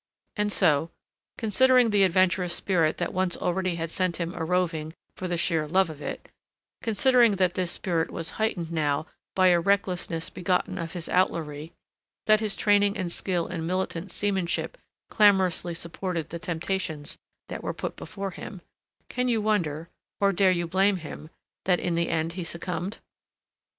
And 0.35 0.51
so, 0.51 0.89
considering 1.37 1.91
the 1.91 2.01
adventurous 2.01 2.55
spirit 2.55 2.97
that 2.97 3.13
once 3.13 3.37
already 3.37 3.75
had 3.75 3.91
sent 3.91 4.17
him 4.17 4.33
a 4.33 4.43
roving 4.43 4.95
for 5.15 5.27
the 5.27 5.37
sheer 5.37 5.67
love 5.67 5.91
of 5.91 6.01
it, 6.01 6.27
considering 6.81 7.35
that 7.35 7.53
this 7.53 7.69
spirit 7.69 8.09
was 8.09 8.31
heightened 8.41 8.71
now 8.71 9.05
by 9.35 9.49
a 9.49 9.59
recklessness 9.59 10.31
begotten 10.31 10.79
of 10.79 10.93
his 10.93 11.07
outlawry, 11.07 11.71
that 12.25 12.39
his 12.39 12.55
training 12.55 12.97
and 12.97 13.11
skill 13.11 13.45
in 13.45 13.67
militant 13.67 14.09
seamanship 14.11 14.75
clamorously 15.11 15.75
supported 15.75 16.29
the 16.29 16.39
temptations 16.39 17.19
that 17.47 17.61
were 17.61 17.71
put 17.71 17.95
before 17.95 18.31
him, 18.31 18.61
can 19.07 19.27
you 19.27 19.39
wonder, 19.39 19.87
or 20.19 20.33
dare 20.33 20.49
you 20.49 20.65
blame 20.65 20.95
him, 20.95 21.29
that 21.65 21.79
in 21.79 21.93
the 21.93 22.09
end 22.09 22.33
he 22.33 22.43
succumbed? 22.43 22.97